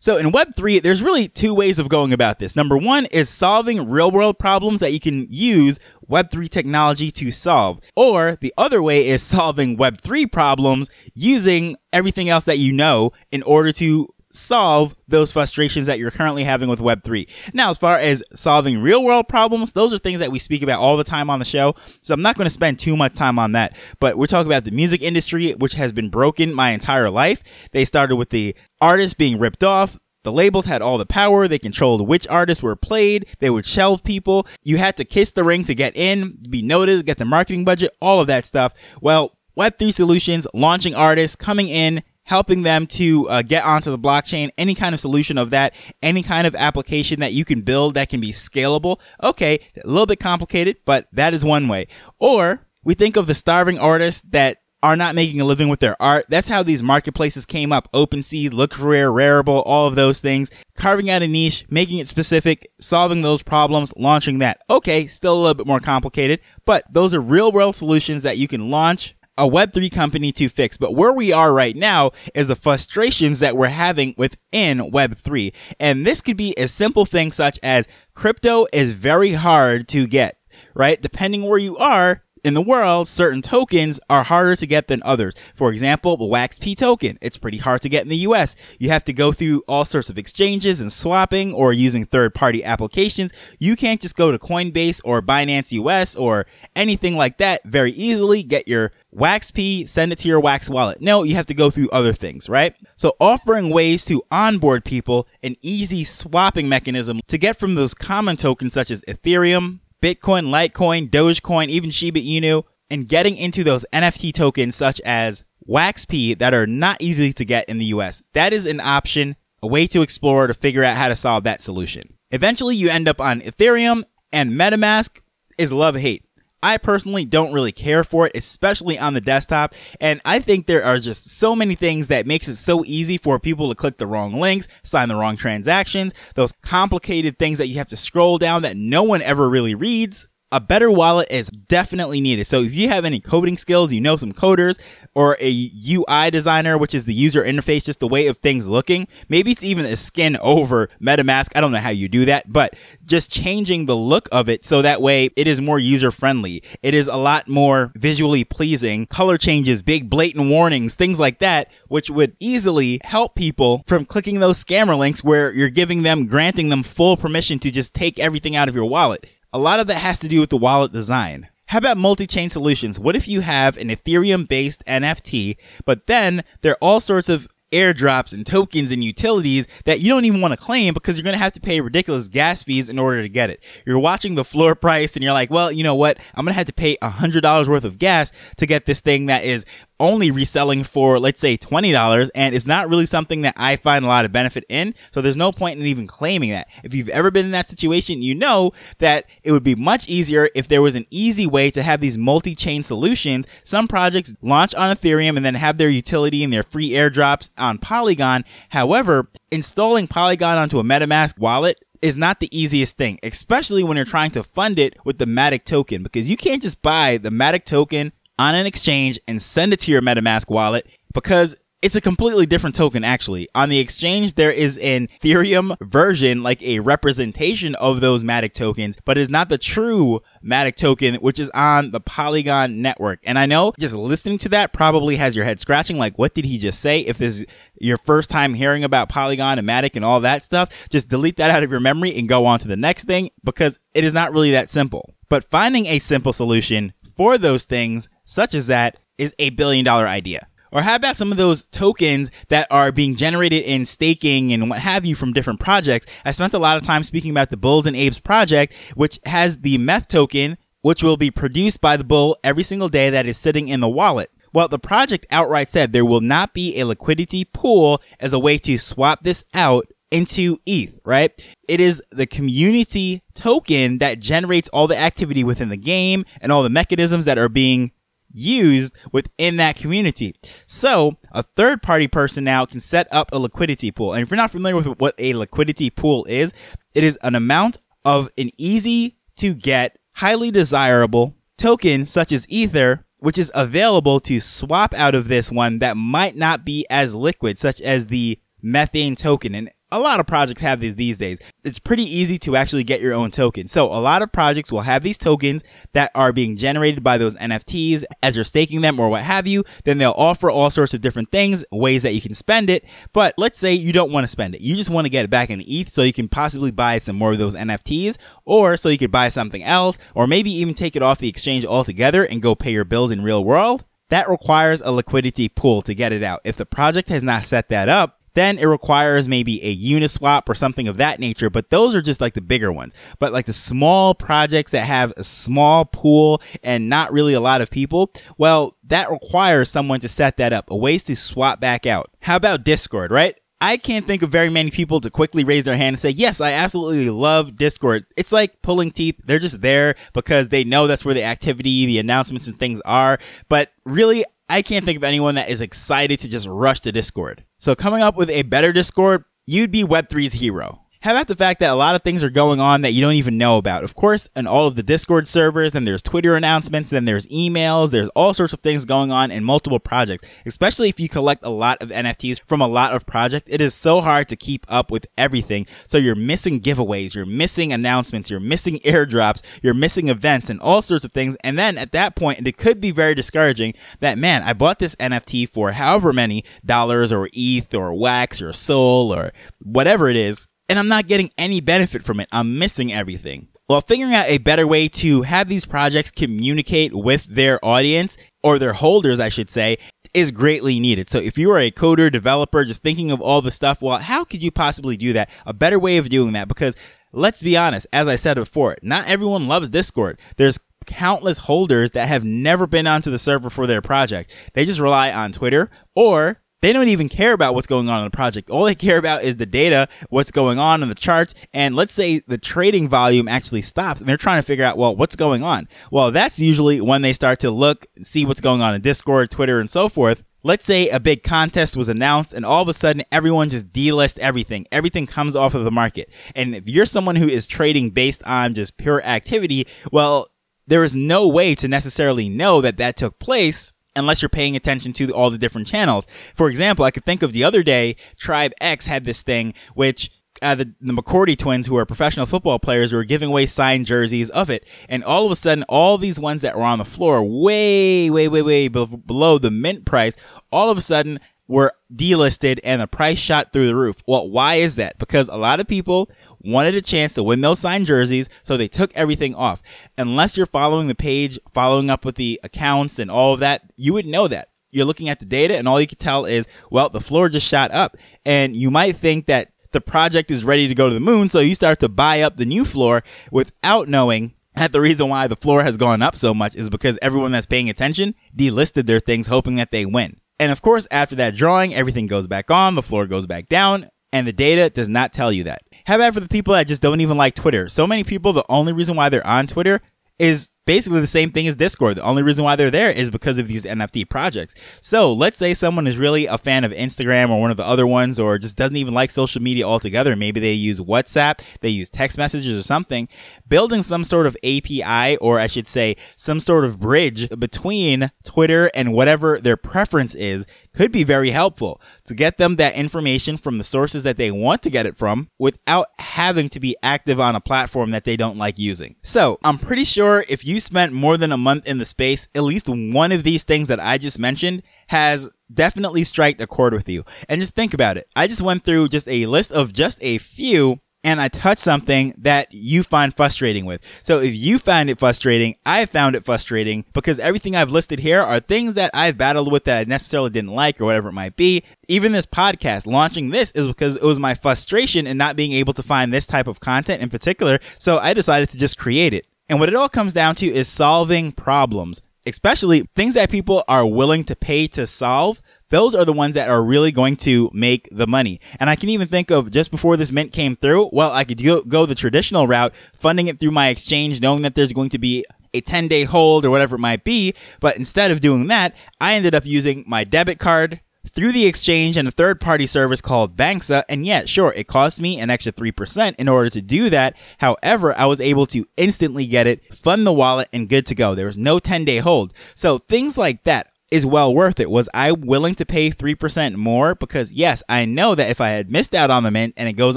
So 0.00 0.16
in 0.16 0.30
Web3, 0.30 0.80
there's 0.80 1.02
really 1.02 1.26
two 1.26 1.52
ways 1.52 1.80
of 1.80 1.88
going 1.88 2.12
about 2.12 2.38
this. 2.38 2.54
Number 2.54 2.76
one 2.76 3.06
is 3.06 3.28
solving 3.28 3.90
real 3.90 4.12
world 4.12 4.38
problems 4.38 4.78
that 4.78 4.92
you 4.92 5.00
can 5.00 5.26
use 5.28 5.80
Web3 6.08 6.48
technology 6.48 7.10
to 7.10 7.32
solve. 7.32 7.80
Or 7.96 8.38
the 8.40 8.54
other 8.56 8.80
way 8.80 9.08
is 9.08 9.22
solving 9.24 9.76
Web3 9.76 10.30
problems 10.30 10.88
using 11.14 11.74
everything 11.92 12.28
else 12.28 12.44
that 12.44 12.58
you 12.58 12.72
know 12.72 13.10
in 13.32 13.42
order 13.42 13.72
to 13.72 14.08
solve 14.30 14.94
those 15.06 15.32
frustrations 15.32 15.86
that 15.86 15.98
you're 15.98 16.10
currently 16.10 16.44
having 16.44 16.68
with 16.68 16.80
Web3. 16.80 17.28
Now, 17.54 17.70
as 17.70 17.78
far 17.78 17.98
as 17.98 18.22
solving 18.34 18.80
real 18.80 19.02
world 19.02 19.28
problems, 19.28 19.72
those 19.72 19.92
are 19.92 19.98
things 19.98 20.20
that 20.20 20.30
we 20.30 20.38
speak 20.38 20.62
about 20.62 20.80
all 20.80 20.96
the 20.96 21.04
time 21.04 21.30
on 21.30 21.38
the 21.38 21.44
show. 21.44 21.74
So 22.02 22.14
I'm 22.14 22.22
not 22.22 22.36
going 22.36 22.46
to 22.46 22.50
spend 22.50 22.78
too 22.78 22.96
much 22.96 23.14
time 23.14 23.38
on 23.38 23.52
that. 23.52 23.76
But 24.00 24.16
we're 24.16 24.26
talking 24.26 24.50
about 24.50 24.64
the 24.64 24.70
music 24.70 25.02
industry, 25.02 25.52
which 25.52 25.74
has 25.74 25.92
been 25.92 26.10
broken 26.10 26.52
my 26.54 26.70
entire 26.70 27.10
life. 27.10 27.42
They 27.72 27.84
started 27.84 28.16
with 28.16 28.30
the 28.30 28.54
artists 28.80 29.14
being 29.14 29.38
ripped 29.38 29.64
off. 29.64 29.98
The 30.24 30.32
labels 30.32 30.66
had 30.66 30.82
all 30.82 30.98
the 30.98 31.06
power. 31.06 31.48
They 31.48 31.58
controlled 31.58 32.06
which 32.06 32.26
artists 32.28 32.62
were 32.62 32.76
played. 32.76 33.26
They 33.38 33.50
would 33.50 33.64
shelve 33.64 34.04
people. 34.04 34.46
You 34.62 34.76
had 34.76 34.96
to 34.98 35.04
kiss 35.04 35.30
the 35.30 35.44
ring 35.44 35.64
to 35.64 35.74
get 35.74 35.96
in, 35.96 36.38
be 36.50 36.60
noticed, 36.60 37.06
get 37.06 37.18
the 37.18 37.24
marketing 37.24 37.64
budget, 37.64 37.96
all 38.00 38.20
of 38.20 38.26
that 38.26 38.44
stuff. 38.44 38.74
Well, 39.00 39.38
Web3 39.58 39.92
Solutions 39.92 40.46
launching 40.52 40.94
artists 40.94 41.34
coming 41.34 41.68
in, 41.68 42.02
helping 42.28 42.62
them 42.62 42.86
to 42.86 43.26
uh, 43.28 43.42
get 43.42 43.64
onto 43.64 43.90
the 43.90 43.98
blockchain, 43.98 44.50
any 44.58 44.74
kind 44.74 44.94
of 44.94 45.00
solution 45.00 45.38
of 45.38 45.48
that, 45.48 45.74
any 46.02 46.22
kind 46.22 46.46
of 46.46 46.54
application 46.54 47.20
that 47.20 47.32
you 47.32 47.42
can 47.42 47.62
build 47.62 47.94
that 47.94 48.10
can 48.10 48.20
be 48.20 48.32
scalable. 48.32 49.00
Okay, 49.22 49.58
a 49.82 49.88
little 49.88 50.06
bit 50.06 50.20
complicated, 50.20 50.76
but 50.84 51.08
that 51.10 51.32
is 51.32 51.42
one 51.42 51.68
way. 51.68 51.88
Or 52.18 52.66
we 52.84 52.92
think 52.92 53.16
of 53.16 53.26
the 53.26 53.34
starving 53.34 53.78
artists 53.78 54.20
that 54.28 54.58
are 54.82 54.94
not 54.94 55.14
making 55.14 55.40
a 55.40 55.44
living 55.44 55.68
with 55.68 55.80
their 55.80 56.00
art. 56.00 56.26
That's 56.28 56.48
how 56.48 56.62
these 56.62 56.82
marketplaces 56.82 57.46
came 57.46 57.72
up. 57.72 57.90
OpenSea, 57.92 58.52
Look 58.52 58.78
Rare, 58.78 59.10
Rarible, 59.10 59.62
all 59.64 59.86
of 59.86 59.94
those 59.94 60.20
things. 60.20 60.50
Carving 60.76 61.10
out 61.10 61.22
a 61.22 61.26
niche, 61.26 61.64
making 61.70 61.98
it 61.98 62.08
specific, 62.08 62.70
solving 62.78 63.22
those 63.22 63.42
problems, 63.42 63.92
launching 63.96 64.38
that. 64.38 64.60
Okay, 64.68 65.06
still 65.06 65.34
a 65.34 65.40
little 65.40 65.54
bit 65.54 65.66
more 65.66 65.80
complicated, 65.80 66.40
but 66.66 66.84
those 66.92 67.14
are 67.14 67.20
real 67.20 67.50
world 67.50 67.74
solutions 67.74 68.22
that 68.22 68.36
you 68.36 68.46
can 68.46 68.70
launch 68.70 69.16
a 69.38 69.48
Web3 69.48 69.90
company 69.90 70.32
to 70.32 70.48
fix. 70.48 70.76
But 70.76 70.94
where 70.94 71.12
we 71.12 71.32
are 71.32 71.54
right 71.54 71.76
now 71.76 72.10
is 72.34 72.48
the 72.48 72.56
frustrations 72.56 73.38
that 73.38 73.56
we're 73.56 73.68
having 73.68 74.14
within 74.18 74.78
Web3. 74.78 75.54
And 75.80 76.06
this 76.06 76.20
could 76.20 76.36
be 76.36 76.54
a 76.58 76.68
simple 76.68 77.06
thing 77.06 77.32
such 77.32 77.58
as 77.62 77.86
crypto 78.12 78.66
is 78.72 78.92
very 78.92 79.32
hard 79.32 79.88
to 79.88 80.06
get, 80.06 80.38
right? 80.74 81.00
Depending 81.00 81.42
where 81.42 81.58
you 81.58 81.78
are, 81.78 82.24
in 82.44 82.54
the 82.54 82.62
world, 82.62 83.08
certain 83.08 83.42
tokens 83.42 84.00
are 84.08 84.24
harder 84.24 84.56
to 84.56 84.66
get 84.66 84.88
than 84.88 85.02
others. 85.04 85.34
For 85.54 85.70
example, 85.70 86.16
the 86.16 86.24
WaxP 86.24 86.76
token. 86.76 87.18
It's 87.20 87.36
pretty 87.36 87.58
hard 87.58 87.82
to 87.82 87.88
get 87.88 88.02
in 88.02 88.08
the 88.08 88.16
US. 88.18 88.56
You 88.78 88.90
have 88.90 89.04
to 89.04 89.12
go 89.12 89.32
through 89.32 89.62
all 89.68 89.84
sorts 89.84 90.08
of 90.08 90.18
exchanges 90.18 90.80
and 90.80 90.92
swapping 90.92 91.52
or 91.52 91.72
using 91.72 92.04
third 92.04 92.34
party 92.34 92.64
applications. 92.64 93.32
You 93.58 93.76
can't 93.76 94.00
just 94.00 94.16
go 94.16 94.32
to 94.32 94.38
Coinbase 94.38 95.00
or 95.04 95.20
Binance 95.20 95.72
US 95.72 96.16
or 96.16 96.46
anything 96.76 97.16
like 97.16 97.38
that 97.38 97.62
very 97.64 97.92
easily, 97.92 98.42
get 98.42 98.68
your 98.68 98.92
WaxP, 99.14 99.88
send 99.88 100.12
it 100.12 100.18
to 100.18 100.28
your 100.28 100.40
Wax 100.40 100.68
wallet. 100.68 101.00
No, 101.00 101.22
you 101.22 101.34
have 101.34 101.46
to 101.46 101.54
go 101.54 101.70
through 101.70 101.88
other 101.90 102.12
things, 102.12 102.48
right? 102.48 102.74
So 102.96 103.14
offering 103.20 103.70
ways 103.70 104.04
to 104.06 104.22
onboard 104.30 104.84
people 104.84 105.26
an 105.42 105.56
easy 105.62 106.04
swapping 106.04 106.68
mechanism 106.68 107.20
to 107.26 107.38
get 107.38 107.58
from 107.58 107.74
those 107.74 107.94
common 107.94 108.36
tokens 108.36 108.74
such 108.74 108.90
as 108.90 109.02
Ethereum, 109.02 109.80
Bitcoin, 110.02 110.48
Litecoin, 110.48 111.10
Dogecoin, 111.10 111.68
even 111.68 111.90
Shiba 111.90 112.20
Inu, 112.20 112.64
and 112.90 113.08
getting 113.08 113.36
into 113.36 113.64
those 113.64 113.84
NFT 113.92 114.32
tokens 114.32 114.76
such 114.76 115.00
as 115.02 115.44
WaxP 115.68 116.38
that 116.38 116.54
are 116.54 116.66
not 116.66 117.00
easy 117.00 117.32
to 117.32 117.44
get 117.44 117.68
in 117.68 117.78
the 117.78 117.86
US. 117.86 118.22
That 118.32 118.52
is 118.52 118.66
an 118.66 118.80
option, 118.80 119.36
a 119.62 119.66
way 119.66 119.86
to 119.88 120.02
explore 120.02 120.46
to 120.46 120.54
figure 120.54 120.84
out 120.84 120.96
how 120.96 121.08
to 121.08 121.16
solve 121.16 121.44
that 121.44 121.62
solution. 121.62 122.14
Eventually, 122.30 122.76
you 122.76 122.88
end 122.88 123.08
up 123.08 123.20
on 123.20 123.40
Ethereum, 123.40 124.04
and 124.32 124.52
MetaMask 124.52 125.20
is 125.56 125.72
love 125.72 125.96
hate. 125.96 126.24
I 126.62 126.78
personally 126.78 127.24
don't 127.24 127.52
really 127.52 127.72
care 127.72 128.04
for 128.04 128.26
it, 128.26 128.32
especially 128.34 128.98
on 128.98 129.14
the 129.14 129.20
desktop. 129.20 129.74
And 130.00 130.20
I 130.24 130.38
think 130.40 130.66
there 130.66 130.84
are 130.84 130.98
just 130.98 131.26
so 131.26 131.54
many 131.54 131.74
things 131.74 132.08
that 132.08 132.26
makes 132.26 132.48
it 132.48 132.56
so 132.56 132.84
easy 132.84 133.16
for 133.16 133.38
people 133.38 133.68
to 133.68 133.74
click 133.74 133.98
the 133.98 134.06
wrong 134.06 134.34
links, 134.34 134.68
sign 134.82 135.08
the 135.08 135.16
wrong 135.16 135.36
transactions, 135.36 136.12
those 136.34 136.52
complicated 136.62 137.38
things 137.38 137.58
that 137.58 137.68
you 137.68 137.76
have 137.78 137.88
to 137.88 137.96
scroll 137.96 138.38
down 138.38 138.62
that 138.62 138.76
no 138.76 139.02
one 139.02 139.22
ever 139.22 139.48
really 139.48 139.74
reads 139.74 140.28
a 140.50 140.60
better 140.60 140.90
wallet 140.90 141.28
is 141.30 141.48
definitely 141.48 142.20
needed. 142.20 142.46
So 142.46 142.62
if 142.62 142.74
you 142.74 142.88
have 142.88 143.04
any 143.04 143.20
coding 143.20 143.58
skills, 143.58 143.92
you 143.92 144.00
know 144.00 144.16
some 144.16 144.32
coders 144.32 144.78
or 145.14 145.36
a 145.40 145.70
UI 145.86 146.30
designer, 146.30 146.78
which 146.78 146.94
is 146.94 147.04
the 147.04 147.12
user 147.12 147.42
interface, 147.42 147.84
just 147.84 148.00
the 148.00 148.08
way 148.08 148.26
of 148.28 148.38
things 148.38 148.68
looking. 148.68 149.08
Maybe 149.28 149.50
it's 149.50 149.62
even 149.62 149.84
a 149.84 149.96
skin 149.96 150.38
over 150.40 150.88
MetaMask. 151.02 151.50
I 151.54 151.60
don't 151.60 151.72
know 151.72 151.78
how 151.78 151.90
you 151.90 152.08
do 152.08 152.24
that, 152.24 152.50
but 152.50 152.74
just 153.04 153.30
changing 153.30 153.86
the 153.86 153.96
look 153.96 154.28
of 154.32 154.48
it 154.48 154.64
so 154.64 154.80
that 154.80 155.02
way 155.02 155.30
it 155.36 155.46
is 155.46 155.60
more 155.60 155.78
user 155.78 156.10
friendly. 156.10 156.62
It 156.82 156.94
is 156.94 157.08
a 157.08 157.16
lot 157.16 157.48
more 157.48 157.92
visually 157.94 158.44
pleasing. 158.44 159.06
Color 159.06 159.36
changes, 159.36 159.82
big 159.82 160.08
blatant 160.08 160.48
warnings, 160.48 160.94
things 160.94 161.20
like 161.20 161.40
that, 161.40 161.70
which 161.88 162.08
would 162.08 162.36
easily 162.40 163.00
help 163.04 163.34
people 163.34 163.82
from 163.86 164.06
clicking 164.06 164.40
those 164.40 164.62
scammer 164.64 164.96
links 164.96 165.22
where 165.22 165.52
you're 165.52 165.68
giving 165.68 166.02
them, 166.02 166.26
granting 166.26 166.70
them 166.70 166.82
full 166.82 167.16
permission 167.18 167.58
to 167.58 167.70
just 167.70 167.92
take 167.92 168.18
everything 168.18 168.56
out 168.56 168.68
of 168.68 168.74
your 168.74 168.86
wallet. 168.86 169.28
A 169.50 169.58
lot 169.58 169.80
of 169.80 169.86
that 169.86 169.98
has 169.98 170.18
to 170.18 170.28
do 170.28 170.40
with 170.40 170.50
the 170.50 170.58
wallet 170.58 170.92
design. 170.92 171.48
How 171.68 171.78
about 171.78 171.96
multi-chain 171.96 172.50
solutions? 172.50 173.00
What 173.00 173.16
if 173.16 173.26
you 173.26 173.40
have 173.40 173.78
an 173.78 173.88
Ethereum 173.88 174.46
based 174.46 174.84
NFT, 174.86 175.56
but 175.86 176.06
then 176.06 176.44
there 176.60 176.72
are 176.72 176.78
all 176.82 177.00
sorts 177.00 177.30
of 177.30 177.48
airdrops 177.72 178.32
and 178.32 178.46
tokens 178.46 178.90
and 178.90 179.04
utilities 179.04 179.66
that 179.84 180.00
you 180.00 180.08
don't 180.08 180.24
even 180.24 180.40
want 180.40 180.52
to 180.52 180.56
claim 180.56 180.94
because 180.94 181.16
you're 181.16 181.24
going 181.24 181.34
to 181.34 181.38
have 181.38 181.52
to 181.52 181.60
pay 181.60 181.80
ridiculous 181.80 182.28
gas 182.28 182.62
fees 182.62 182.88
in 182.88 182.98
order 182.98 183.22
to 183.22 183.28
get 183.28 183.50
it. 183.50 183.62
You're 183.84 183.98
watching 183.98 184.34
the 184.34 184.44
floor 184.44 184.74
price 184.74 185.16
and 185.16 185.22
you're 185.22 185.32
like, 185.32 185.50
well, 185.50 185.70
you 185.70 185.82
know 185.82 185.94
what? 185.94 186.18
I'm 186.34 186.44
going 186.44 186.52
to 186.52 186.58
have 186.58 186.66
to 186.66 186.72
pay 186.72 186.96
$100 187.02 187.68
worth 187.68 187.84
of 187.84 187.98
gas 187.98 188.32
to 188.56 188.66
get 188.66 188.86
this 188.86 189.00
thing 189.00 189.26
that 189.26 189.44
is 189.44 189.64
only 190.00 190.30
reselling 190.30 190.84
for, 190.84 191.18
let's 191.18 191.40
say, 191.40 191.56
$20, 191.56 192.30
and 192.34 192.54
it's 192.54 192.66
not 192.66 192.88
really 192.88 193.06
something 193.06 193.42
that 193.42 193.54
I 193.56 193.76
find 193.76 194.04
a 194.04 194.08
lot 194.08 194.24
of 194.24 194.32
benefit 194.32 194.64
in. 194.68 194.94
So 195.10 195.20
there's 195.20 195.36
no 195.36 195.50
point 195.50 195.80
in 195.80 195.86
even 195.86 196.06
claiming 196.06 196.50
that. 196.50 196.68
If 196.84 196.94
you've 196.94 197.08
ever 197.08 197.30
been 197.30 197.46
in 197.46 197.52
that 197.52 197.68
situation, 197.68 198.22
you 198.22 198.34
know 198.34 198.72
that 198.98 199.24
it 199.42 199.52
would 199.52 199.64
be 199.64 199.74
much 199.74 200.08
easier 200.08 200.50
if 200.54 200.68
there 200.68 200.82
was 200.82 200.94
an 200.94 201.06
easy 201.10 201.46
way 201.46 201.70
to 201.72 201.82
have 201.82 202.00
these 202.00 202.16
multi 202.16 202.54
chain 202.54 202.82
solutions. 202.82 203.46
Some 203.64 203.88
projects 203.88 204.34
launch 204.40 204.74
on 204.74 204.94
Ethereum 204.94 205.36
and 205.36 205.44
then 205.44 205.56
have 205.56 205.78
their 205.78 205.88
utility 205.88 206.44
and 206.44 206.52
their 206.52 206.62
free 206.62 206.90
airdrops 206.90 207.50
on 207.58 207.78
Polygon. 207.78 208.44
However, 208.70 209.30
installing 209.50 210.06
Polygon 210.06 210.58
onto 210.58 210.78
a 210.78 210.84
MetaMask 210.84 211.38
wallet 211.38 211.78
is 212.00 212.16
not 212.16 212.40
the 212.40 212.56
easiest 212.56 212.96
thing, 212.96 213.18
especially 213.22 213.82
when 213.82 213.96
you're 213.96 214.06
trying 214.06 214.30
to 214.30 214.42
fund 214.42 214.78
it 214.78 214.96
with 215.04 215.18
the 215.18 215.24
Matic 215.24 215.64
token, 215.64 216.02
because 216.02 216.30
you 216.30 216.36
can't 216.36 216.62
just 216.62 216.80
buy 216.82 217.18
the 217.18 217.30
Matic 217.30 217.64
token 217.64 218.12
on 218.38 218.54
an 218.54 218.66
exchange 218.66 219.18
and 219.26 219.42
send 219.42 219.72
it 219.72 219.80
to 219.80 219.90
your 219.90 220.00
MetaMask 220.00 220.48
wallet 220.48 220.86
because 221.12 221.56
it's 221.80 221.94
a 221.94 222.00
completely 222.00 222.44
different 222.44 222.74
token, 222.74 223.04
actually. 223.04 223.48
On 223.54 223.68
the 223.68 223.78
exchange, 223.78 224.34
there 224.34 224.50
is 224.50 224.78
an 224.78 225.08
Ethereum 225.22 225.76
version, 225.80 226.42
like 226.42 226.60
a 226.62 226.80
representation 226.80 227.74
of 227.76 228.00
those 228.00 228.24
Matic 228.24 228.52
tokens, 228.52 228.96
but 229.04 229.16
it's 229.16 229.30
not 229.30 229.48
the 229.48 229.58
true 229.58 230.20
Matic 230.44 230.74
token, 230.74 231.14
which 231.16 231.38
is 231.38 231.50
on 231.50 231.92
the 231.92 232.00
Polygon 232.00 232.82
network. 232.82 233.20
And 233.22 233.38
I 233.38 233.46
know 233.46 233.72
just 233.78 233.94
listening 233.94 234.38
to 234.38 234.48
that 234.50 234.72
probably 234.72 235.16
has 235.16 235.36
your 235.36 235.44
head 235.44 235.60
scratching, 235.60 235.98
like, 235.98 236.18
what 236.18 236.34
did 236.34 236.46
he 236.46 236.58
just 236.58 236.80
say? 236.80 237.00
If 237.00 237.18
this 237.18 237.38
is 237.38 237.46
your 237.80 237.98
first 237.98 238.28
time 238.28 238.54
hearing 238.54 238.82
about 238.82 239.08
Polygon 239.08 239.58
and 239.58 239.68
Matic 239.68 239.94
and 239.94 240.04
all 240.04 240.20
that 240.20 240.42
stuff, 240.42 240.88
just 240.88 241.08
delete 241.08 241.36
that 241.36 241.50
out 241.50 241.62
of 241.62 241.70
your 241.70 241.80
memory 241.80 242.16
and 242.16 242.28
go 242.28 242.44
on 242.46 242.58
to 242.58 242.68
the 242.68 242.76
next 242.76 243.04
thing 243.04 243.30
because 243.44 243.78
it 243.94 244.02
is 244.02 244.14
not 244.14 244.32
really 244.32 244.50
that 244.50 244.68
simple. 244.68 245.14
But 245.28 245.48
finding 245.48 245.86
a 245.86 246.00
simple 246.00 246.32
solution 246.32 246.92
for 247.16 247.38
those 247.38 247.64
things, 247.64 248.08
such 248.24 248.54
as 248.54 248.66
that, 248.66 248.98
is 249.16 249.34
a 249.38 249.50
billion 249.50 249.84
dollar 249.84 250.08
idea. 250.08 250.48
Or 250.72 250.82
how 250.82 250.96
about 250.96 251.16
some 251.16 251.30
of 251.30 251.38
those 251.38 251.66
tokens 251.68 252.30
that 252.48 252.66
are 252.70 252.92
being 252.92 253.16
generated 253.16 253.64
in 253.64 253.84
staking 253.84 254.52
and 254.52 254.68
what 254.68 254.80
have 254.80 255.06
you 255.06 255.14
from 255.14 255.32
different 255.32 255.60
projects? 255.60 256.06
I 256.24 256.32
spent 256.32 256.54
a 256.54 256.58
lot 256.58 256.76
of 256.76 256.82
time 256.82 257.02
speaking 257.02 257.30
about 257.30 257.50
the 257.50 257.56
Bulls 257.56 257.86
and 257.86 257.96
Apes 257.96 258.20
project, 258.20 258.74
which 258.94 259.18
has 259.24 259.58
the 259.58 259.78
METH 259.78 260.08
token, 260.08 260.58
which 260.82 261.02
will 261.02 261.16
be 261.16 261.30
produced 261.30 261.80
by 261.80 261.96
the 261.96 262.04
bull 262.04 262.36
every 262.44 262.62
single 262.62 262.88
day 262.88 263.10
that 263.10 263.26
is 263.26 263.38
sitting 263.38 263.68
in 263.68 263.80
the 263.80 263.88
wallet. 263.88 264.30
Well, 264.52 264.68
the 264.68 264.78
project 264.78 265.26
outright 265.30 265.68
said 265.68 265.92
there 265.92 266.04
will 266.04 266.20
not 266.20 266.54
be 266.54 266.78
a 266.78 266.86
liquidity 266.86 267.44
pool 267.44 268.00
as 268.18 268.32
a 268.32 268.38
way 268.38 268.58
to 268.58 268.78
swap 268.78 269.22
this 269.22 269.44
out 269.52 269.88
into 270.10 270.58
ETH, 270.64 270.98
right? 271.04 271.32
It 271.68 271.80
is 271.80 272.02
the 272.10 272.26
community 272.26 273.22
token 273.34 273.98
that 273.98 274.20
generates 274.20 274.68
all 274.70 274.86
the 274.86 274.96
activity 274.96 275.44
within 275.44 275.68
the 275.68 275.76
game 275.76 276.24
and 276.40 276.50
all 276.50 276.62
the 276.62 276.70
mechanisms 276.70 277.26
that 277.26 277.38
are 277.38 277.50
being 277.50 277.92
used 278.30 278.94
within 279.12 279.56
that 279.56 279.76
community. 279.76 280.34
So 280.66 281.16
a 281.32 281.42
third 281.42 281.82
party 281.82 282.08
person 282.08 282.44
now 282.44 282.66
can 282.66 282.80
set 282.80 283.08
up 283.10 283.30
a 283.32 283.38
liquidity 283.38 283.90
pool. 283.90 284.12
And 284.12 284.22
if 284.22 284.30
you're 284.30 284.36
not 284.36 284.50
familiar 284.50 284.76
with 284.76 284.86
what 284.98 285.14
a 285.18 285.34
liquidity 285.34 285.90
pool 285.90 286.24
is, 286.26 286.52
it 286.94 287.04
is 287.04 287.18
an 287.22 287.34
amount 287.34 287.78
of 288.04 288.30
an 288.38 288.50
easy 288.58 289.18
to 289.36 289.54
get, 289.54 289.98
highly 290.14 290.50
desirable 290.50 291.34
token 291.56 292.06
such 292.06 292.32
as 292.32 292.46
Ether 292.48 293.04
which 293.20 293.38
is 293.38 293.50
available 293.54 294.20
to 294.20 294.40
swap 294.40 294.94
out 294.94 295.14
of 295.14 295.28
this 295.28 295.50
one 295.50 295.80
that 295.80 295.96
might 295.96 296.36
not 296.36 296.64
be 296.64 296.86
as 296.88 297.14
liquid, 297.14 297.58
such 297.58 297.80
as 297.80 298.06
the 298.06 298.38
methane 298.62 299.16
token. 299.16 299.54
And 299.54 299.70
a 299.90 299.98
lot 299.98 300.20
of 300.20 300.26
projects 300.26 300.60
have 300.60 300.80
these 300.80 300.96
these 300.96 301.18
days. 301.18 301.38
It's 301.64 301.78
pretty 301.78 302.04
easy 302.04 302.38
to 302.40 302.56
actually 302.56 302.84
get 302.84 303.00
your 303.00 303.14
own 303.14 303.30
token. 303.30 303.68
So 303.68 303.86
a 303.86 304.00
lot 304.00 304.22
of 304.22 304.30
projects 304.32 304.70
will 304.70 304.82
have 304.82 305.02
these 305.02 305.18
tokens 305.18 305.62
that 305.92 306.10
are 306.14 306.32
being 306.32 306.56
generated 306.56 307.02
by 307.02 307.18
those 307.18 307.36
NFTs 307.36 308.04
as 308.22 308.36
you're 308.36 308.44
staking 308.44 308.80
them 308.80 309.00
or 309.00 309.08
what 309.08 309.22
have 309.22 309.46
you. 309.46 309.64
Then 309.84 309.98
they'll 309.98 310.14
offer 310.16 310.50
all 310.50 310.70
sorts 310.70 310.94
of 310.94 311.00
different 311.00 311.30
things, 311.30 311.64
ways 311.72 312.02
that 312.02 312.14
you 312.14 312.20
can 312.20 312.34
spend 312.34 312.68
it. 312.68 312.84
But 313.12 313.34
let's 313.38 313.58
say 313.58 313.72
you 313.72 313.92
don't 313.92 314.12
want 314.12 314.24
to 314.24 314.28
spend 314.28 314.54
it. 314.54 314.60
You 314.60 314.76
just 314.76 314.90
want 314.90 315.06
to 315.06 315.10
get 315.10 315.24
it 315.24 315.30
back 315.30 315.50
in 315.50 315.62
ETH 315.66 315.88
so 315.88 316.02
you 316.02 316.12
can 316.12 316.28
possibly 316.28 316.70
buy 316.70 316.98
some 316.98 317.16
more 317.16 317.32
of 317.32 317.38
those 317.38 317.54
NFTs 317.54 318.16
or 318.44 318.76
so 318.76 318.88
you 318.88 318.98
could 318.98 319.10
buy 319.10 319.28
something 319.30 319.62
else 319.62 319.98
or 320.14 320.26
maybe 320.26 320.50
even 320.50 320.74
take 320.74 320.96
it 320.96 321.02
off 321.02 321.18
the 321.18 321.28
exchange 321.28 321.64
altogether 321.64 322.24
and 322.24 322.42
go 322.42 322.54
pay 322.54 322.72
your 322.72 322.84
bills 322.84 323.10
in 323.10 323.22
real 323.22 323.42
world. 323.42 323.84
That 324.10 324.28
requires 324.28 324.80
a 324.80 324.90
liquidity 324.90 325.48
pool 325.48 325.82
to 325.82 325.94
get 325.94 326.12
it 326.12 326.22
out. 326.22 326.40
If 326.44 326.56
the 326.56 326.64
project 326.64 327.10
has 327.10 327.22
not 327.22 327.44
set 327.44 327.68
that 327.68 327.88
up, 327.90 328.17
then 328.38 328.58
it 328.58 328.66
requires 328.66 329.28
maybe 329.28 329.62
a 329.64 329.76
Uniswap 329.76 330.48
or 330.48 330.54
something 330.54 330.86
of 330.86 330.96
that 330.98 331.18
nature, 331.18 331.50
but 331.50 331.70
those 331.70 331.94
are 331.94 332.00
just 332.00 332.20
like 332.20 332.34
the 332.34 332.40
bigger 332.40 332.72
ones. 332.72 332.94
But 333.18 333.32
like 333.32 333.46
the 333.46 333.52
small 333.52 334.14
projects 334.14 334.72
that 334.72 334.84
have 334.84 335.12
a 335.16 335.24
small 335.24 335.84
pool 335.84 336.40
and 336.62 336.88
not 336.88 337.12
really 337.12 337.34
a 337.34 337.40
lot 337.40 337.60
of 337.60 337.70
people, 337.70 338.12
well, 338.36 338.76
that 338.84 339.10
requires 339.10 339.70
someone 339.70 340.00
to 340.00 340.08
set 340.08 340.36
that 340.36 340.52
up, 340.52 340.70
a 340.70 340.76
ways 340.76 341.02
to 341.04 341.16
swap 341.16 341.60
back 341.60 341.84
out. 341.84 342.10
How 342.22 342.36
about 342.36 342.64
Discord, 342.64 343.10
right? 343.10 343.38
I 343.60 343.76
can't 343.76 344.06
think 344.06 344.22
of 344.22 344.30
very 344.30 344.50
many 344.50 344.70
people 344.70 345.00
to 345.00 345.10
quickly 345.10 345.42
raise 345.42 345.64
their 345.64 345.76
hand 345.76 345.94
and 345.94 345.98
say, 345.98 346.10
Yes, 346.10 346.40
I 346.40 346.52
absolutely 346.52 347.10
love 347.10 347.56
Discord. 347.56 348.06
It's 348.16 348.30
like 348.30 348.62
pulling 348.62 348.92
teeth. 348.92 349.16
They're 349.24 349.40
just 349.40 349.62
there 349.62 349.96
because 350.12 350.50
they 350.50 350.62
know 350.62 350.86
that's 350.86 351.04
where 351.04 351.14
the 351.14 351.24
activity, 351.24 351.86
the 351.86 351.98
announcements, 351.98 352.46
and 352.46 352.56
things 352.56 352.80
are. 352.82 353.18
But 353.48 353.72
really, 353.84 354.24
I 354.48 354.62
can't 354.62 354.84
think 354.84 354.96
of 354.96 355.04
anyone 355.04 355.34
that 355.34 355.50
is 355.50 355.60
excited 355.60 356.20
to 356.20 356.28
just 356.28 356.46
rush 356.46 356.80
to 356.80 356.92
Discord. 356.92 357.44
So 357.58 357.74
coming 357.74 358.02
up 358.02 358.16
with 358.16 358.30
a 358.30 358.42
better 358.42 358.72
Discord, 358.72 359.24
you'd 359.46 359.70
be 359.70 359.84
Web3's 359.84 360.34
hero. 360.34 360.86
How 361.00 361.12
about 361.12 361.28
the 361.28 361.36
fact 361.36 361.60
that 361.60 361.70
a 361.70 361.76
lot 361.76 361.94
of 361.94 362.02
things 362.02 362.24
are 362.24 362.30
going 362.30 362.58
on 362.58 362.80
that 362.80 362.90
you 362.90 363.00
don't 363.00 363.12
even 363.12 363.38
know 363.38 363.56
about? 363.56 363.84
Of 363.84 363.94
course, 363.94 364.28
in 364.34 364.48
all 364.48 364.66
of 364.66 364.74
the 364.74 364.82
Discord 364.82 365.28
servers, 365.28 365.72
and 365.76 365.86
there's 365.86 366.02
Twitter 366.02 366.34
announcements, 366.34 366.90
then 366.90 367.04
there's 367.04 367.24
emails, 367.28 367.92
there's 367.92 368.08
all 368.16 368.34
sorts 368.34 368.52
of 368.52 368.58
things 368.58 368.84
going 368.84 369.12
on 369.12 369.30
in 369.30 369.44
multiple 369.44 369.78
projects. 369.78 370.26
Especially 370.44 370.88
if 370.88 370.98
you 370.98 371.08
collect 371.08 371.44
a 371.44 371.50
lot 371.50 371.80
of 371.80 371.90
NFTs 371.90 372.40
from 372.48 372.60
a 372.60 372.66
lot 372.66 372.94
of 372.94 373.06
projects, 373.06 373.48
it 373.48 373.60
is 373.60 373.76
so 373.76 374.00
hard 374.00 374.28
to 374.28 374.34
keep 374.34 374.66
up 374.68 374.90
with 374.90 375.06
everything. 375.16 375.68
So 375.86 375.98
you're 375.98 376.16
missing 376.16 376.60
giveaways, 376.60 377.14
you're 377.14 377.24
missing 377.24 377.72
announcements, 377.72 378.28
you're 378.28 378.40
missing 378.40 378.78
airdrops, 378.84 379.40
you're 379.62 379.74
missing 379.74 380.08
events, 380.08 380.50
and 380.50 380.58
all 380.60 380.82
sorts 380.82 381.04
of 381.04 381.12
things. 381.12 381.36
And 381.44 381.56
then 381.56 381.78
at 381.78 381.92
that 381.92 382.16
point, 382.16 382.44
it 382.44 382.56
could 382.56 382.80
be 382.80 382.90
very 382.90 383.14
discouraging 383.14 383.74
that, 384.00 384.18
man, 384.18 384.42
I 384.42 384.52
bought 384.52 384.80
this 384.80 384.96
NFT 384.96 385.48
for 385.48 385.70
however 385.72 386.12
many 386.12 386.42
dollars 386.66 387.12
or 387.12 387.28
ETH 387.32 387.72
or 387.72 387.94
wax 387.94 388.42
or 388.42 388.52
SOL 388.52 389.14
or 389.14 389.30
whatever 389.62 390.08
it 390.08 390.16
is 390.16 390.48
and 390.68 390.78
I'm 390.78 390.88
not 390.88 391.06
getting 391.06 391.30
any 391.38 391.60
benefit 391.60 392.02
from 392.02 392.20
it. 392.20 392.28
I'm 392.32 392.58
missing 392.58 392.92
everything. 392.92 393.48
Well, 393.68 393.80
figuring 393.80 394.14
out 394.14 394.26
a 394.26 394.38
better 394.38 394.66
way 394.66 394.88
to 394.88 395.22
have 395.22 395.48
these 395.48 395.64
projects 395.64 396.10
communicate 396.10 396.94
with 396.94 397.24
their 397.24 397.62
audience 397.62 398.16
or 398.42 398.58
their 398.58 398.72
holders, 398.72 399.20
I 399.20 399.28
should 399.28 399.50
say, 399.50 399.76
is 400.14 400.30
greatly 400.30 400.80
needed. 400.80 401.10
So 401.10 401.18
if 401.18 401.36
you 401.36 401.50
are 401.50 401.58
a 401.58 401.70
coder, 401.70 402.10
developer, 402.10 402.64
just 402.64 402.82
thinking 402.82 403.10
of 403.10 403.20
all 403.20 403.42
the 403.42 403.50
stuff, 403.50 403.82
well, 403.82 403.98
how 403.98 404.24
could 404.24 404.42
you 404.42 404.50
possibly 404.50 404.96
do 404.96 405.12
that? 405.12 405.30
A 405.44 405.52
better 405.52 405.78
way 405.78 405.98
of 405.98 406.08
doing 406.08 406.32
that 406.32 406.48
because 406.48 406.74
let's 407.12 407.42
be 407.42 407.56
honest, 407.56 407.86
as 407.92 408.08
I 408.08 408.16
said 408.16 408.34
before, 408.34 408.76
not 408.82 409.06
everyone 409.06 409.48
loves 409.48 409.68
Discord. 409.68 410.18
There's 410.36 410.58
countless 410.86 411.38
holders 411.38 411.90
that 411.90 412.08
have 412.08 412.24
never 412.24 412.66
been 412.66 412.86
onto 412.86 413.10
the 413.10 413.18
server 413.18 413.50
for 413.50 413.66
their 413.66 413.82
project. 413.82 414.34
They 414.54 414.64
just 414.64 414.80
rely 414.80 415.12
on 415.12 415.32
Twitter 415.32 415.70
or 415.94 416.40
they 416.60 416.72
don't 416.72 416.88
even 416.88 417.08
care 417.08 417.32
about 417.32 417.54
what's 417.54 417.66
going 417.66 417.88
on 417.88 418.00
in 418.00 418.04
the 418.04 418.16
project. 418.16 418.50
All 418.50 418.64
they 418.64 418.74
care 418.74 418.98
about 418.98 419.22
is 419.22 419.36
the 419.36 419.46
data, 419.46 419.88
what's 420.10 420.30
going 420.30 420.58
on 420.58 420.82
in 420.82 420.88
the 420.88 420.94
charts. 420.94 421.34
And 421.52 421.76
let's 421.76 421.92
say 421.92 422.20
the 422.26 422.38
trading 422.38 422.88
volume 422.88 423.28
actually 423.28 423.62
stops 423.62 424.00
and 424.00 424.08
they're 424.08 424.16
trying 424.16 424.40
to 424.40 424.46
figure 424.46 424.64
out, 424.64 424.76
well, 424.76 424.96
what's 424.96 425.16
going 425.16 425.44
on? 425.44 425.68
Well, 425.90 426.10
that's 426.10 426.40
usually 426.40 426.80
when 426.80 427.02
they 427.02 427.12
start 427.12 427.38
to 427.40 427.50
look, 427.50 427.86
see 428.02 428.24
what's 428.24 428.40
going 428.40 428.60
on 428.60 428.74
in 428.74 428.80
Discord, 428.80 429.30
Twitter, 429.30 429.60
and 429.60 429.70
so 429.70 429.88
forth. 429.88 430.24
Let's 430.42 430.64
say 430.64 430.88
a 430.88 431.00
big 431.00 431.22
contest 431.22 431.76
was 431.76 431.88
announced 431.88 432.32
and 432.32 432.44
all 432.44 432.62
of 432.62 432.68
a 432.68 432.74
sudden 432.74 433.02
everyone 433.12 433.50
just 433.50 433.72
delist 433.72 434.18
everything. 434.18 434.66
Everything 434.72 435.06
comes 435.06 435.36
off 435.36 435.54
of 435.54 435.64
the 435.64 435.70
market. 435.70 436.10
And 436.34 436.54
if 436.54 436.68
you're 436.68 436.86
someone 436.86 437.16
who 437.16 437.28
is 437.28 437.46
trading 437.46 437.90
based 437.90 438.22
on 438.24 438.54
just 438.54 438.76
pure 438.76 439.02
activity, 439.04 439.66
well, 439.92 440.28
there 440.66 440.84
is 440.84 440.94
no 440.94 441.26
way 441.26 441.54
to 441.56 441.68
necessarily 441.68 442.28
know 442.28 442.60
that 442.60 442.76
that 442.76 442.96
took 442.96 443.18
place 443.18 443.72
unless 443.96 444.22
you're 444.22 444.28
paying 444.28 444.56
attention 444.56 444.92
to 444.94 445.10
all 445.12 445.30
the 445.30 445.38
different 445.38 445.66
channels. 445.66 446.06
For 446.34 446.48
example, 446.48 446.84
I 446.84 446.90
could 446.90 447.04
think 447.04 447.22
of 447.22 447.32
the 447.32 447.44
other 447.44 447.62
day, 447.62 447.96
Tribe 448.16 448.52
X 448.60 448.86
had 448.86 449.04
this 449.04 449.22
thing 449.22 449.54
which 449.74 450.10
uh, 450.40 450.54
the, 450.54 450.72
the 450.80 450.92
McCourty 450.92 451.36
twins, 451.36 451.66
who 451.66 451.76
are 451.76 451.86
professional 451.86 452.26
football 452.26 452.58
players, 452.58 452.92
were 452.92 453.04
giving 453.04 453.28
away 453.28 453.46
signed 453.46 453.86
jerseys 453.86 454.30
of 454.30 454.50
it. 454.50 454.66
And 454.88 455.02
all 455.02 455.26
of 455.26 455.32
a 455.32 455.36
sudden, 455.36 455.64
all 455.68 455.98
these 455.98 456.20
ones 456.20 456.42
that 456.42 456.56
were 456.56 456.64
on 456.64 456.78
the 456.78 456.84
floor, 456.84 457.22
way, 457.24 458.08
way, 458.08 458.28
way, 458.28 458.42
way 458.42 458.68
below 458.68 459.38
the 459.38 459.50
mint 459.50 459.84
price, 459.84 460.16
all 460.52 460.70
of 460.70 460.78
a 460.78 460.82
sudden 460.82 461.18
were 461.48 461.72
delisted 461.92 462.60
and 462.62 462.80
the 462.80 462.86
price 462.86 463.18
shot 463.18 463.52
through 463.52 463.66
the 463.66 463.74
roof. 463.74 464.02
Well, 464.06 464.30
why 464.30 464.56
is 464.56 464.76
that? 464.76 464.98
Because 464.98 465.28
a 465.28 465.36
lot 465.36 465.58
of 465.58 465.66
people 465.66 466.10
wanted 466.40 466.74
a 466.74 466.82
chance 466.82 467.14
to 467.14 467.22
win 467.22 467.40
those 467.40 467.58
signed 467.58 467.86
jerseys, 467.86 468.28
so 468.42 468.56
they 468.56 468.68
took 468.68 468.94
everything 468.94 469.34
off. 469.34 469.62
Unless 469.96 470.36
you're 470.36 470.46
following 470.46 470.86
the 470.86 470.94
page, 470.94 471.38
following 471.52 471.90
up 471.90 472.04
with 472.04 472.16
the 472.16 472.38
accounts 472.44 472.98
and 472.98 473.10
all 473.10 473.34
of 473.34 473.40
that, 473.40 473.72
you 473.76 473.92
would 473.94 474.06
know 474.06 474.28
that. 474.28 474.50
You're 474.70 474.84
looking 474.84 475.08
at 475.08 475.18
the 475.18 475.24
data 475.24 475.56
and 475.56 475.66
all 475.66 475.80
you 475.80 475.86
can 475.86 475.96
tell 475.96 476.26
is, 476.26 476.46
well, 476.70 476.90
the 476.90 477.00
floor 477.00 477.30
just 477.30 477.48
shot 477.48 477.72
up. 477.72 477.96
And 478.26 478.54
you 478.54 478.70
might 478.70 478.96
think 478.96 479.24
that 479.26 479.52
the 479.72 479.80
project 479.80 480.30
is 480.30 480.44
ready 480.44 480.68
to 480.68 480.74
go 480.74 480.88
to 480.88 480.94
the 480.94 481.00
moon, 481.00 481.28
so 481.28 481.40
you 481.40 481.54
start 481.54 481.78
to 481.80 481.88
buy 481.88 482.20
up 482.20 482.36
the 482.36 482.46
new 482.46 482.64
floor 482.64 483.02
without 483.32 483.88
knowing 483.88 484.34
that 484.54 484.72
the 484.72 484.80
reason 484.80 485.08
why 485.08 485.26
the 485.26 485.36
floor 485.36 485.62
has 485.62 485.76
gone 485.76 486.02
up 486.02 486.16
so 486.16 486.34
much 486.34 486.56
is 486.56 486.68
because 486.70 486.98
everyone 487.00 487.32
that's 487.32 487.46
paying 487.46 487.70
attention 487.70 488.14
delisted 488.36 488.86
their 488.86 489.00
things 489.00 489.28
hoping 489.28 489.56
that 489.56 489.70
they 489.70 489.86
win. 489.86 490.20
And 490.40 490.52
of 490.52 490.62
course, 490.62 490.86
after 490.90 491.16
that 491.16 491.34
drawing, 491.34 491.74
everything 491.74 492.06
goes 492.06 492.28
back 492.28 492.50
on, 492.50 492.74
the 492.74 492.82
floor 492.82 493.06
goes 493.06 493.26
back 493.26 493.48
down, 493.48 493.88
and 494.12 494.26
the 494.26 494.32
data 494.32 494.70
does 494.70 494.88
not 494.88 495.12
tell 495.12 495.32
you 495.32 495.44
that. 495.44 495.62
How 495.86 495.96
about 495.96 496.14
for 496.14 496.20
the 496.20 496.28
people 496.28 496.54
that 496.54 496.66
just 496.66 496.82
don't 496.82 497.00
even 497.00 497.16
like 497.16 497.34
Twitter? 497.34 497.68
So 497.68 497.86
many 497.86 498.04
people, 498.04 498.32
the 498.32 498.44
only 498.48 498.72
reason 498.72 498.96
why 498.96 499.08
they're 499.08 499.26
on 499.26 499.46
Twitter 499.46 499.80
is 500.18 500.50
basically 500.68 501.00
the 501.00 501.06
same 501.06 501.30
thing 501.30 501.48
as 501.48 501.54
Discord. 501.54 501.96
The 501.96 502.02
only 502.02 502.22
reason 502.22 502.44
why 502.44 502.54
they're 502.54 502.70
there 502.70 502.90
is 502.90 503.10
because 503.10 503.38
of 503.38 503.48
these 503.48 503.64
NFT 503.64 504.06
projects. 504.06 504.54
So 504.82 505.10
let's 505.10 505.38
say 505.38 505.54
someone 505.54 505.86
is 505.86 505.96
really 505.96 506.26
a 506.26 506.36
fan 506.36 506.62
of 506.62 506.72
Instagram 506.72 507.30
or 507.30 507.40
one 507.40 507.50
of 507.50 507.56
the 507.56 507.66
other 507.66 507.86
ones, 507.86 508.20
or 508.20 508.36
just 508.36 508.54
doesn't 508.54 508.76
even 508.76 508.92
like 508.92 509.10
social 509.10 509.40
media 509.40 509.64
altogether. 509.64 510.14
Maybe 510.14 510.40
they 510.40 510.52
use 510.52 510.78
WhatsApp, 510.78 511.40
they 511.62 511.70
use 511.70 511.88
text 511.88 512.18
messages 512.18 512.54
or 512.54 512.60
something. 512.60 513.08
Building 513.48 513.80
some 513.80 514.04
sort 514.04 514.26
of 514.26 514.36
API, 514.44 515.16
or 515.22 515.40
I 515.40 515.46
should 515.46 515.66
say, 515.66 515.96
some 516.16 516.38
sort 516.38 516.66
of 516.66 516.78
bridge 516.78 517.30
between 517.30 518.10
Twitter 518.22 518.70
and 518.74 518.92
whatever 518.92 519.40
their 519.40 519.56
preference 519.56 520.14
is 520.14 520.46
could 520.72 520.92
be 520.92 521.04
very 521.04 521.30
helpful 521.30 521.80
to 522.04 522.14
get 522.14 522.38
them 522.38 522.56
that 522.56 522.74
information 522.74 523.36
from 523.36 523.58
the 523.58 523.64
sources 523.64 524.02
that 524.02 524.16
they 524.16 524.30
want 524.30 524.62
to 524.62 524.70
get 524.70 524.86
it 524.86 524.96
from 524.96 525.28
without 525.38 525.88
having 525.98 526.48
to 526.50 526.60
be 526.60 526.76
active 526.82 527.20
on 527.20 527.34
a 527.34 527.40
platform 527.40 527.90
that 527.90 528.04
they 528.04 528.16
don't 528.16 528.38
like 528.38 528.58
using. 528.58 528.96
So 529.02 529.38
I'm 529.44 529.58
pretty 529.58 529.84
sure 529.84 530.24
if 530.28 530.44
you 530.44 530.60
spent 530.60 530.92
more 530.92 531.16
than 531.16 531.32
a 531.32 531.36
month 531.36 531.66
in 531.66 531.78
the 531.78 531.84
space, 531.84 532.28
at 532.34 532.42
least 532.42 532.68
one 532.68 533.12
of 533.12 533.22
these 533.22 533.44
things 533.44 533.68
that 533.68 533.80
I 533.80 533.98
just 533.98 534.18
mentioned 534.18 534.62
has 534.88 535.28
definitely 535.52 536.04
striked 536.04 536.40
a 536.40 536.46
chord 536.46 536.72
with 536.72 536.88
you. 536.88 537.04
And 537.28 537.40
just 537.40 537.54
think 537.54 537.74
about 537.74 537.96
it. 537.96 538.08
I 538.16 538.26
just 538.26 538.42
went 538.42 538.64
through 538.64 538.88
just 538.88 539.08
a 539.08 539.26
list 539.26 539.52
of 539.52 539.72
just 539.72 539.98
a 540.02 540.18
few 540.18 540.80
and 541.04 541.20
I 541.20 541.28
touch 541.28 541.58
something 541.58 542.12
that 542.18 542.48
you 542.50 542.82
find 542.82 543.16
frustrating 543.16 543.64
with. 543.64 543.82
So 544.02 544.18
if 544.18 544.34
you 544.34 544.58
find 544.58 544.90
it 544.90 544.98
frustrating, 544.98 545.54
I 545.64 545.86
found 545.86 546.16
it 546.16 546.24
frustrating 546.24 546.84
because 546.92 547.18
everything 547.18 547.54
I've 547.54 547.70
listed 547.70 548.00
here 548.00 548.20
are 548.20 548.40
things 548.40 548.74
that 548.74 548.90
I've 548.92 549.16
battled 549.16 549.50
with 549.50 549.64
that 549.64 549.78
I 549.78 549.84
necessarily 549.84 550.30
didn't 550.30 550.54
like 550.54 550.80
or 550.80 550.84
whatever 550.84 551.08
it 551.10 551.14
might 551.14 551.36
be. 551.36 551.62
Even 551.86 552.12
this 552.12 552.26
podcast, 552.26 552.86
launching 552.86 553.30
this 553.30 553.52
is 553.52 553.66
because 553.66 553.96
it 553.96 554.02
was 554.02 554.18
my 554.18 554.34
frustration 554.34 555.06
in 555.06 555.16
not 555.16 555.36
being 555.36 555.52
able 555.52 555.72
to 555.74 555.82
find 555.82 556.12
this 556.12 556.26
type 556.26 556.46
of 556.46 556.60
content 556.60 557.00
in 557.00 557.08
particular. 557.10 557.58
So 557.78 557.98
I 557.98 558.12
decided 558.12 558.50
to 558.50 558.58
just 558.58 558.76
create 558.76 559.14
it. 559.14 559.26
And 559.48 559.60
what 559.60 559.68
it 559.68 559.74
all 559.74 559.88
comes 559.88 560.12
down 560.12 560.34
to 560.36 560.46
is 560.46 560.68
solving 560.68 561.32
problems, 561.32 562.02
especially 562.26 562.86
things 562.94 563.14
that 563.14 563.30
people 563.30 563.64
are 563.66 563.86
willing 563.86 564.24
to 564.24 564.36
pay 564.36 564.66
to 564.68 564.86
solve. 564.86 565.40
Those 565.70 565.94
are 565.94 566.04
the 566.04 566.12
ones 566.12 566.34
that 566.34 566.48
are 566.48 566.62
really 566.62 566.92
going 566.92 567.16
to 567.16 567.50
make 567.52 567.88
the 567.90 568.06
money. 568.06 568.40
And 568.58 568.70
I 568.70 568.76
can 568.76 568.88
even 568.88 569.08
think 569.08 569.30
of 569.30 569.50
just 569.50 569.70
before 569.70 569.96
this 569.96 570.10
mint 570.10 570.32
came 570.32 570.56
through, 570.56 570.90
well, 570.92 571.12
I 571.12 571.24
could 571.24 571.42
go, 571.68 571.86
the 571.86 571.94
traditional 571.94 572.46
route, 572.46 572.74
funding 572.94 573.28
it 573.28 573.38
through 573.38 573.50
my 573.50 573.68
exchange, 573.68 574.20
knowing 574.20 574.42
that 574.42 574.54
there's 574.54 574.72
going 574.72 574.90
to 574.90 574.98
be 574.98 575.24
a 575.54 575.60
10 575.60 575.88
day 575.88 576.04
hold 576.04 576.44
or 576.44 576.50
whatever 576.50 576.76
it 576.76 576.80
might 576.80 577.04
be. 577.04 577.34
But 577.60 577.76
instead 577.76 578.10
of 578.10 578.20
doing 578.20 578.46
that, 578.48 578.74
I 579.00 579.14
ended 579.14 579.34
up 579.34 579.44
using 579.44 579.84
my 579.86 580.04
debit 580.04 580.38
card, 580.38 580.80
through 581.08 581.32
the 581.32 581.46
exchange 581.46 581.96
and 581.96 582.06
a 582.06 582.10
third 582.12 582.40
party 582.40 582.66
service 582.66 583.00
called 583.00 583.36
Banxa. 583.36 583.82
And 583.88 584.06
yet, 584.06 584.28
sure, 584.28 584.52
it 584.54 584.66
cost 584.66 585.00
me 585.00 585.18
an 585.18 585.30
extra 585.30 585.52
3% 585.52 586.14
in 586.16 586.28
order 586.28 586.50
to 586.50 586.62
do 586.62 586.90
that. 586.90 587.16
However, 587.38 587.96
I 587.98 588.06
was 588.06 588.20
able 588.20 588.46
to 588.46 588.66
instantly 588.76 589.26
get 589.26 589.46
it, 589.46 589.74
fund 589.74 590.06
the 590.06 590.12
wallet, 590.12 590.48
and 590.52 590.68
good 590.68 590.86
to 590.86 590.94
go. 590.94 591.14
There 591.14 591.26
was 591.26 591.38
no 591.38 591.58
10 591.58 591.84
day 591.84 591.98
hold. 591.98 592.32
So 592.54 592.78
things 592.78 593.16
like 593.16 593.44
that 593.44 593.72
is 593.90 594.04
well 594.04 594.34
worth 594.34 594.60
it. 594.60 594.70
Was 594.70 594.88
I 594.92 595.12
willing 595.12 595.54
to 595.56 595.66
pay 595.66 595.90
3% 595.90 596.54
more? 596.54 596.94
Because 596.94 597.32
yes, 597.32 597.62
I 597.68 597.84
know 597.84 598.14
that 598.14 598.30
if 598.30 598.40
I 598.40 598.50
had 598.50 598.70
missed 598.70 598.94
out 598.94 599.10
on 599.10 599.22
the 599.22 599.30
mint 599.30 599.54
and 599.56 599.68
it 599.68 599.74
goes 599.74 599.96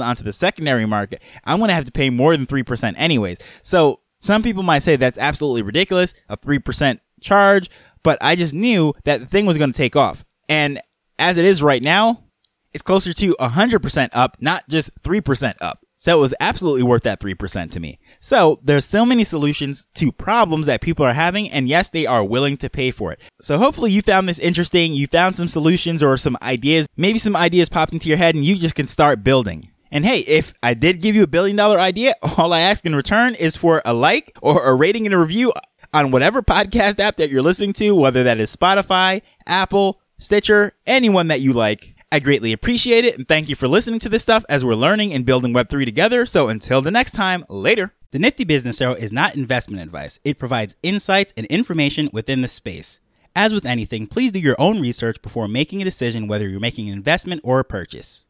onto 0.00 0.22
the 0.22 0.32
secondary 0.32 0.86
market, 0.86 1.22
I'm 1.44 1.58
going 1.58 1.68
to 1.68 1.74
have 1.74 1.84
to 1.84 1.92
pay 1.92 2.10
more 2.10 2.36
than 2.36 2.46
3% 2.46 2.94
anyways. 2.96 3.38
So 3.62 4.00
some 4.20 4.42
people 4.42 4.62
might 4.62 4.82
say 4.82 4.96
that's 4.96 5.18
absolutely 5.18 5.62
ridiculous, 5.62 6.14
a 6.28 6.36
3% 6.36 7.00
charge, 7.20 7.70
but 8.02 8.18
I 8.20 8.36
just 8.36 8.54
knew 8.54 8.94
that 9.04 9.20
the 9.20 9.26
thing 9.26 9.46
was 9.46 9.58
going 9.58 9.72
to 9.72 9.76
take 9.76 9.96
off. 9.96 10.24
And 10.48 10.80
as 11.18 11.38
it 11.38 11.44
is 11.44 11.62
right 11.62 11.82
now, 11.82 12.24
it's 12.72 12.82
closer 12.82 13.12
to 13.12 13.36
100% 13.38 14.08
up, 14.12 14.36
not 14.40 14.68
just 14.68 14.90
3% 15.02 15.54
up. 15.60 15.81
So 16.02 16.18
it 16.18 16.20
was 16.20 16.34
absolutely 16.40 16.82
worth 16.82 17.04
that 17.04 17.20
3% 17.20 17.70
to 17.70 17.78
me. 17.78 18.00
So 18.18 18.58
there's 18.60 18.84
so 18.84 19.06
many 19.06 19.22
solutions 19.22 19.86
to 19.94 20.10
problems 20.10 20.66
that 20.66 20.80
people 20.80 21.06
are 21.06 21.12
having, 21.12 21.48
and 21.48 21.68
yes, 21.68 21.90
they 21.90 22.06
are 22.06 22.24
willing 22.24 22.56
to 22.56 22.68
pay 22.68 22.90
for 22.90 23.12
it. 23.12 23.20
So 23.40 23.56
hopefully 23.56 23.92
you 23.92 24.02
found 24.02 24.28
this 24.28 24.40
interesting. 24.40 24.94
You 24.94 25.06
found 25.06 25.36
some 25.36 25.46
solutions 25.46 26.02
or 26.02 26.16
some 26.16 26.36
ideas. 26.42 26.88
Maybe 26.96 27.20
some 27.20 27.36
ideas 27.36 27.68
popped 27.68 27.92
into 27.92 28.08
your 28.08 28.18
head 28.18 28.34
and 28.34 28.44
you 28.44 28.56
just 28.56 28.74
can 28.74 28.88
start 28.88 29.22
building. 29.22 29.70
And 29.92 30.04
hey, 30.04 30.24
if 30.26 30.52
I 30.60 30.74
did 30.74 31.00
give 31.00 31.14
you 31.14 31.22
a 31.22 31.28
billion 31.28 31.56
dollar 31.56 31.78
idea, 31.78 32.16
all 32.36 32.52
I 32.52 32.62
ask 32.62 32.84
in 32.84 32.96
return 32.96 33.36
is 33.36 33.54
for 33.54 33.80
a 33.84 33.94
like 33.94 34.36
or 34.42 34.66
a 34.66 34.74
rating 34.74 35.06
and 35.06 35.14
a 35.14 35.18
review 35.18 35.52
on 35.94 36.10
whatever 36.10 36.42
podcast 36.42 36.98
app 36.98 37.14
that 37.14 37.30
you're 37.30 37.42
listening 37.42 37.74
to, 37.74 37.94
whether 37.94 38.24
that 38.24 38.40
is 38.40 38.56
Spotify, 38.56 39.22
Apple, 39.46 40.00
Stitcher, 40.18 40.72
anyone 40.84 41.28
that 41.28 41.42
you 41.42 41.52
like. 41.52 41.94
I 42.12 42.18
greatly 42.18 42.52
appreciate 42.52 43.06
it 43.06 43.16
and 43.16 43.26
thank 43.26 43.48
you 43.48 43.56
for 43.56 43.66
listening 43.66 43.98
to 44.00 44.10
this 44.10 44.20
stuff 44.20 44.44
as 44.46 44.66
we're 44.66 44.74
learning 44.74 45.14
and 45.14 45.24
building 45.24 45.54
Web3 45.54 45.86
together. 45.86 46.26
So 46.26 46.48
until 46.48 46.82
the 46.82 46.90
next 46.90 47.12
time, 47.12 47.42
later. 47.48 47.94
The 48.10 48.18
Nifty 48.18 48.44
Business 48.44 48.82
Arrow 48.82 48.92
is 48.92 49.12
not 49.12 49.34
investment 49.34 49.82
advice, 49.82 50.18
it 50.22 50.38
provides 50.38 50.76
insights 50.82 51.32
and 51.38 51.46
information 51.46 52.10
within 52.12 52.42
the 52.42 52.48
space. 52.48 53.00
As 53.34 53.54
with 53.54 53.64
anything, 53.64 54.06
please 54.06 54.30
do 54.30 54.38
your 54.38 54.56
own 54.58 54.78
research 54.78 55.22
before 55.22 55.48
making 55.48 55.80
a 55.80 55.86
decision 55.86 56.28
whether 56.28 56.46
you're 56.46 56.60
making 56.60 56.88
an 56.88 56.92
investment 56.92 57.40
or 57.42 57.60
a 57.60 57.64
purchase. 57.64 58.26